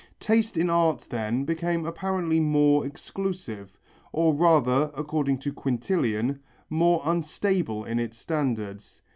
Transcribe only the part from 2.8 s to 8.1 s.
exclusive, or rather, according to Quintilian, more unstable in